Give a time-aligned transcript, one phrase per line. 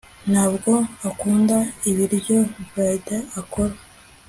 [0.31, 0.71] Ntabwo
[1.09, 1.57] akunda
[1.89, 2.37] ibiryo
[2.71, 3.05] Bríd
[3.39, 3.73] akora